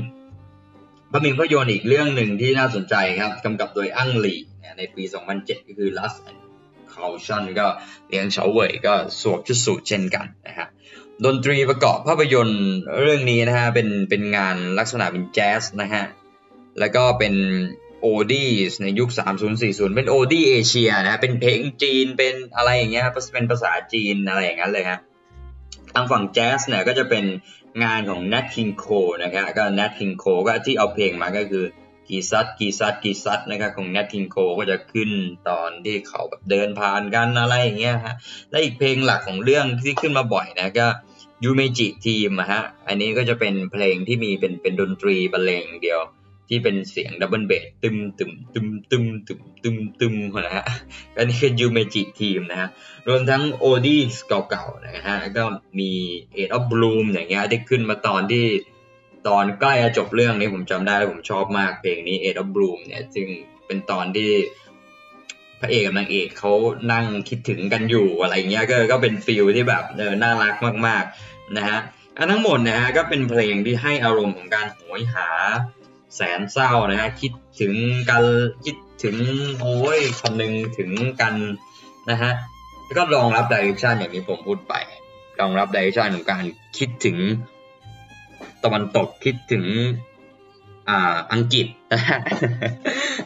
[1.13, 5.03] ก็มีภาพยนตร์อีกเรื่องหนึ่งที่น่าสนใจครับกำกับโดยอั้งหลี่เนี่ยในปี
[5.35, 6.41] 2007 ก็คือ Last and
[6.93, 7.67] Caution ก็
[8.07, 10.67] เหลียงเฉาเว่ยก็สวมชุดสูทเช่นกันนะฮะ
[11.25, 12.63] ดนตรีประกอบภาพยนตร์
[13.01, 16.05] เรื่องนี้นะฮะเป็นเป็นงานลักษณะเป็นแจ๊สนะฮะ
[16.79, 17.33] แล้วก็เป็น
[18.05, 18.45] โอดี
[18.81, 19.09] ในยุค
[19.53, 24.99] 3040 เป็นโอดีเอเชียนะเป็นเพลงจีนเป็นอะไรอย่างเงี้ยเป็นภาษาจีนอะไรอย่างนั้นเลยฮะ
[25.93, 27.25] ทางฝั่งแจ๊สเนี่ยก็จะเป็น
[27.83, 31.65] งานของ Nat King Cole นะครับก็ Nat King Cole ก็ที่เอาเพลงมาก็คือ
[32.07, 35.09] Quizás Quizás Quizás นะครับของ Nat King Cole ก็จะขึ้น
[35.49, 38.15] ตอนที่เขาแบบเดินผ่านกันอะไรอย่างเงี้ยฮะ
[38.51, 40.87] และอีกเพลงหลักของเรื่องที่ขึ้นมาบ่อยนะก็
[41.43, 46.01] Yumeji's Theme ฮะอันนี้ก็จะเป็นเพลงที่มีเป็นเป็นดนตรีบรรเลงอย่างเดียว
[46.49, 50.13] ที่เป็นเสียง double bass ตึมตึมตึมตึมตึมตึมตึม
[50.45, 50.65] นะฮะ
[51.17, 52.69] อันนี้คือ Yumeji's Theme นะฮะ
[53.07, 54.01] รวมทั้ง oldie
[54.49, 55.43] เก่าๆนะฮะก็
[55.79, 55.91] มี
[56.33, 58.45] Age of Bloom อย่างเงี้ยที่ขึ้นมาตอนที่
[59.27, 63.27] ตอนใกล้จะจบเรื่องนี้ผมจำได้ผมชอบมากเพลงนี้ Age of Bloom เนี่ยจึง
[63.65, 64.31] เป็นตอนที่
[65.59, 66.51] พระเอกกับนางเอกเขา
[66.91, 70.55] นั่งคิดถึงกันอยู่อะไรเงี้ยก็ก็เป็น feel ที่แบบเออน่ารัก
[70.87, 71.79] มากๆนะฮะ
[72.17, 75.27] อันทั้งหมดนะฮะก็เป็นเพลงที่ให้อารมณ์ของการโหยหา
[76.15, 77.73] แสนเศร้านะฮะคิดถึง
[78.09, 78.23] กัน
[78.65, 79.17] คิดถึง
[79.59, 81.33] โอ้ยคำนึงถึงกัน
[82.09, 82.31] นะฮะ
[82.85, 84.73] แล้วก็รองรับดิเรกชันอย่างที่ผมพูดไป
[85.39, 86.43] รองรับดิเรกชันของการ
[86.77, 87.17] คิดถึง
[88.63, 89.65] ตะวันตกคิดถึง
[90.89, 91.67] อ่าอังกฤษ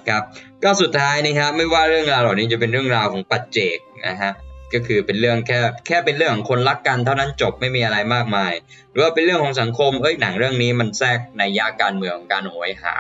[0.08, 0.24] ครับ
[0.64, 4.32] ก็สุดท้ายนะครับไม่ว่าเรื่องราวเหล่านี้จะเป็นเรื่องราวของปัจเจกนะฮะ
[4.74, 8.54] ก็คือเป็นเรื่องแค่แค่เป็นเรื่องของคนรักกันเท่านั้นจบไม่มีอะไรมากมาย
[8.92, 12.96] หรือว่าเป็นเรื่องของสังคมเอ้ยหนังเรื่องนี้มันแทรกในยาการเมืองของการโหยหา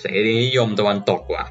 [0.00, 1.44] เสรีนิยมตะวันตกว่ะ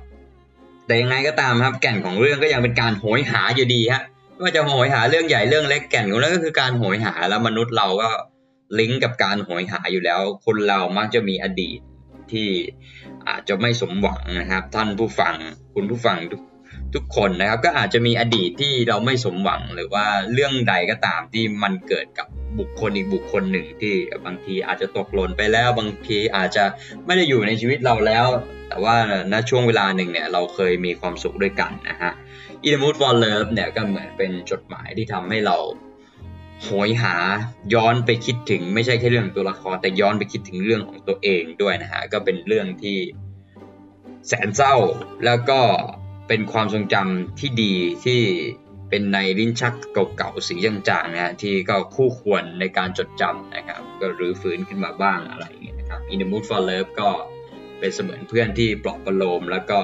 [0.86, 8.10] แต่ยังไงก็ตามครับแก่นของเรื่องก็ยังเป็นการโหยหาอยู่ดีฮะไม่ว่าจะโหยหาเรื่องใหญ่เรื่องเล็กแก่นของเรื่องก็คือการโหยหาแล้วมนุษย์เราก็
[8.80, 11.80] ลิงก์กับการโหยหาอยู่แล้ว คนเรามักจะมีอดีต
[12.32, 12.49] ที่
[13.28, 15.36] อาจจะไม่สมหวังนะครับ ท่านผู้ฟัง
[15.75, 16.41] คุณผู้ฟังทุก
[16.95, 22.28] ทุกคนนะครับก็อาจจะมีอดีตที่เราไม่สมหวังหรือว่าเรื่องใดก็ตามที่มันเกิดกับ
[22.60, 26.63] บุคคลอีกบุคคลหนึ่งที่บางทีอาจจะตกหล่นไปแล้วบางทีอาจจะ
[27.06, 28.28] ไม่ได้อยู่ในชีวิตเราแล้ว
[28.67, 28.95] แต่ว่า
[29.32, 32.12] ณช่วงเวลาหนึ่งเนี่ยเราเคยมีความสุขด้วยกันนะฮะ
[32.65, 35.58] In the Mood for Love เนี่ยก็เหมือนเป็นจดหมายที่ทำให้เรา
[36.63, 37.15] โหยหา
[37.73, 42.97] ย้อนไปคิดถึงไม่ใช่แค่เรื่องของตัวละคร แต่ย้อนไปคิดถึงเรื่องของตัวเองด้วยนะฮะก็เป็นเรื่องที่
[44.28, 44.75] แสนเศร้า
[45.25, 45.62] แล้วก็
[46.30, 47.74] เป็นความทรงจำที่ดี
[48.06, 48.22] ที่
[48.89, 49.74] เป็นในลิ้นชัก
[50.18, 57.10] เก่าๆสีจางๆนะฮะที่ก็คู่ควรในการจดจำนะครับก็รื้อฟื้นขึ้นมาบ้างอะไรอย่างเงี้ยนะครับ In the Mood for Love ก็
[57.80, 59.80] เป็นเสมือนเพื่อนที่ปลอบประโลม แล้วก็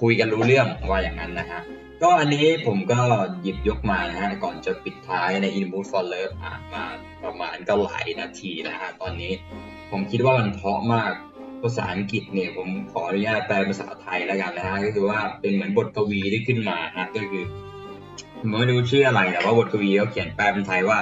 [0.00, 1.60] คุยกันรู้เรื่องว่าอย่างนั้นนะฮะ
[2.02, 3.00] ก็อันนี้ผมก็
[3.42, 6.84] หยิบยกมานะฮะก่อนจะปิดท้ายใน In the Mood for Love อ่านมา
[7.24, 9.32] ประมาณก็หลายนาทีนะฮะตอนนี้
[9.90, 11.12] ผมคิดว่ามันเพาะมาก
[11.62, 17.44] ภาษาอังกฤษเนี่ยผมขออนุญาตแปลภาษาไทยแล้วกันนะฮะก็คือว่าเป็นเหมือนบทกวีที่ขึ้นมาฮะก็คือ
[18.38, 20.98] ผมไม่รู้ชื่ออะไรแต่ว่าบทกวีเขาเขียนแปลเป็นไทยว่า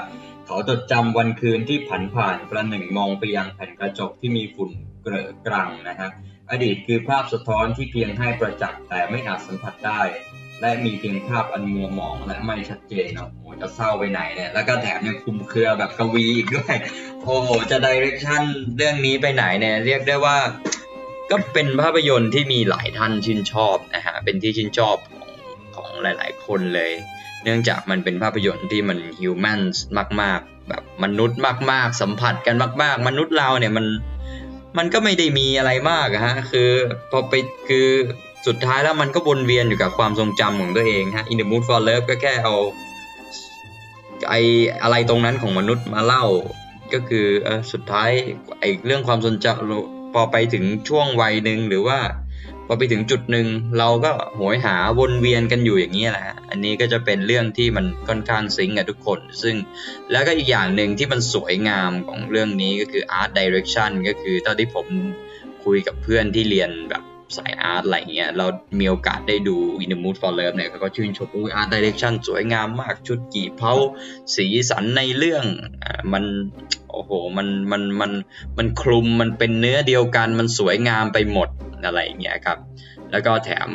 [0.47, 4.71] เขาจดจำวันคืนที่ผันผ่านประหนึ่งมองไปยังแผ่นกระจกที่มีฝุ่น
[5.03, 6.11] เกลอะกรังนะฮะ
[6.51, 10.01] อดีตคือภาพสะท้อนที่เพียงให้ประจักษ์แต่ไม่อาจสัมผัสได้
[10.61, 16.75] และมีเพียงภาพอันมัวหมองและไม่ชัดเจนเนาะโอ้จะเศร้าไปไหนเนี่ย แล้วก็แถมยังคุมเครือแบบกวีอีกด้วย
[17.25, 18.43] โอ้โห จะดิเรกชัน
[18.77, 20.37] เรื่องนี้ไปไหนเนี่ย เรียกได้ว่า
[21.31, 25.31] ก็เป็นภาพยนตร์ที่มีหลายท่านชื่นชอบนะฮะ เป็นที่ชื่นชอบของ
[25.77, 26.93] ของหลาย ๆ คนเลย
[27.45, 29.61] เนื่องจากมันเป็นภาพยนตร์ที่มันฮิวแมน
[30.23, 31.39] มาก ๆ แบบมนุษย์
[31.73, 33.87] มาก ๆ สัมผัสกันมาก ๆ มนุษย์เราเนี่ยมัน
[34.79, 36.71] มันก็ไม่ได้มีอะไรมากฮะ คือ
[37.11, 37.35] พอไป
[37.69, 37.89] คือ
[38.47, 42.55] สุดท้ายแล้วมันก็วนเวียนอยู่กับความทรงจำของตัวเองฮะ In the Mood for Love ก็แค่เอา
[44.29, 44.35] ไอ
[44.83, 46.25] อะไรตรงนั้นของมนุษย์มาเล่า
[46.93, 48.11] ก็คือเออสุดท้าย
[48.61, 49.47] ไอเรื่องความสนใจ
[50.15, 51.99] พอไปถึงช่วงวัยหนึ่งหรือว่า
[52.67, 53.47] พอไปถึงจุดหนึ่ง
[53.79, 59.57] เราก็โหยหาวนเวียนกันอยู่อย่างนี้แหละฮะอันนี้ก็จะเป็นเรื่องที่มันค่อนข้างซิงกับทุกคน ซึ่ง
[60.11, 64.87] แล้วก็อีกอย่างหนึ่งที่มันสวยงามของเรื่องนี้ก็คือ Art Direction ก็คือตอนที่ผม
[65.65, 67.03] คุยกับเพื่อนที่เรียนแบบ
[67.37, 68.47] สายอาร์ตอะไรเงี้ยเรา
[68.81, 73.73] มีโอกาสได้ดู In the Mood for Love เนี่ยเขาก็ชื่นชมอุ้ย Art Direction สวยงามมากชุดกี่เพา
[74.35, 75.45] สีสันในเรื่อง
[75.85, 76.25] อมัน
[76.91, 78.13] โอ้โหมันมันมัน
[78.59, 81.49] มันคลุมมันเป็นเนื้อเดียวกันมันสวยงามไปหมด
[81.85, 82.59] อะไรเงี้ยครับ
[83.11, 83.71] แล้วก็แถม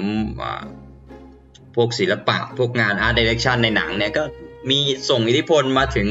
[1.75, 4.23] พวกศิลปะพวกงาน Art Direction ในหนังเนี่ยก็
[4.69, 6.07] มีส่งอิทธิพลมาถึง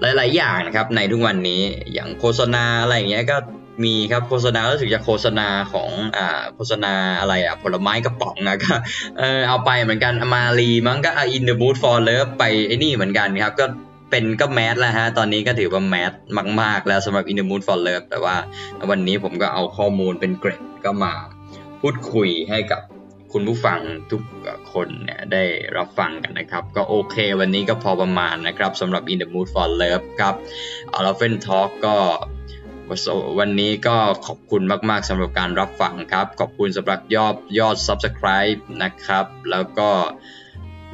[0.00, 3.36] หลาย ๆ อย่างนะครับในทุกวันนี้อย่างโฆษณาอะไรอย่างเงี้ยก็
[3.82, 8.74] มีครับโฆษณารู้สึกจะโฆษณาของอ่าโฆษณาอะไรอะผลไม้กระป๋องอะก็
[9.18, 13.66] เออเอาไปเหมือนกันมารีมั้งก็ In the Mood for Love ไปไอ้นี่เหมือนกันครับก็
[14.10, 16.12] เป็นก็แมสแล้วฮะ ตอนนี้ก็ถือว่าแมส
[16.60, 18.36] มาก ๆ แล้วสำหรับ In the Mood for Love แต่ว่า
[18.90, 21.12] วันนี้ผมก็เอาข้อมูลเป็นเกรดก็มา
[21.80, 22.82] พูดคุยให้กับ
[23.32, 24.22] คุณผู้ฟังทุก
[24.72, 25.44] คนเนี่ยได้
[25.76, 30.34] รับฟังกันนะครับ ก็โอเควันนี้ก็พอประมาณนะครับสำหรับ In the Mood for Love ครับ
[30.98, 31.96] a l p h a n Talk ก็
[33.38, 39.90] วันนี้ก็ขอบคุณมาก ๆสำหรับการรับฟังครับ ขอบคุณสำหรับยอดยอด Subscribe นะครับ แล้วก็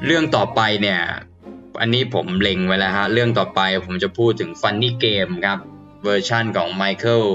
[0.04, 1.00] เรื่องต่อไปเนี่ย
[1.80, 5.58] อันนี้ผมเล็งไว้แล้วฮะ เรื่องต่อไปผมจะพูดถึง Funny Game ครับ
[6.02, 7.26] เวอร์ชั่นของ Michael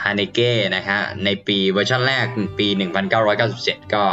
[0.00, 2.26] h a n e k e นะฮะ ในปีเวอร์ชันแรก
[2.58, 2.68] ปี
[3.30, 4.04] 1997 ก็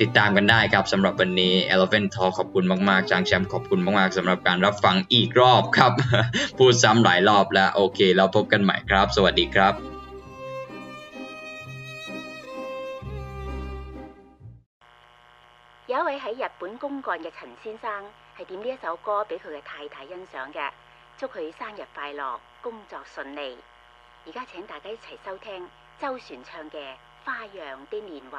[0.00, 5.92] ติดตามกันได้ครับสำหรับวันนี้ Eleven Talk ขอบคุณมากๆจางแชมป์ขอบคุณมากๆสำหรับการรับฟังอีกรอบครับ
[6.58, 9.74] พูดซ้ำหลายรอบแล้ว โอเค เราพบกันใหม่ครับ สวัสดีครับ
[15.90, 17.84] 有一位喺日本公幹嘅陳先生
[18.36, 20.70] 係點呢一首歌俾佢嘅太太欣賞嘅，
[21.18, 23.58] 祝佢生日快樂，工作順利。
[24.26, 25.68] 而家請大家一齊收聽
[26.00, 26.78] 周璇唱嘅
[27.24, 28.38] 《花樣的年華》。